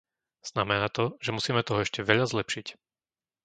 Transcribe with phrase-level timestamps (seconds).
[0.51, 2.67] Znamená to, že musíme toho ešte veľa zlepšiť.